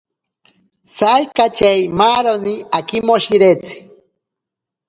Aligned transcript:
Saikachei 0.95 1.81
maaroni 1.97 2.55
akimoshiretsi. 2.77 3.75